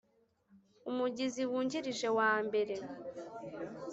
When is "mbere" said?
2.45-2.75